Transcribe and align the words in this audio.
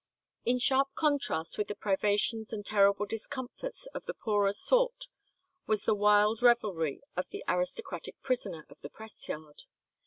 In 0.45 0.57
sharp 0.57 0.87
contrast 0.95 1.59
with 1.59 1.67
the 1.67 1.75
privations 1.75 2.51
and 2.51 2.65
terrible 2.65 3.05
discomforts 3.05 3.85
of 3.93 4.03
the 4.07 4.15
poorer 4.15 4.51
sort 4.51 5.05
was 5.67 5.83
the 5.83 5.93
wild 5.93 6.41
revelry 6.41 7.01
of 7.15 7.27
the 7.29 7.43
aristocratic 7.47 8.19
prisoners 8.23 8.65
of 8.71 8.81
the 8.81 8.89
press 8.89 9.27
yard. 9.29 9.61